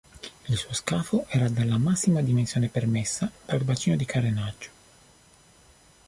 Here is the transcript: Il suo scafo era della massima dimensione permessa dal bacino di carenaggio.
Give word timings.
Il 0.47 0.57
suo 0.57 0.73
scafo 0.73 1.27
era 1.29 1.47
della 1.47 1.77
massima 1.77 2.23
dimensione 2.23 2.69
permessa 2.69 3.29
dal 3.45 3.61
bacino 3.63 3.95
di 3.95 4.03
carenaggio. 4.05 4.69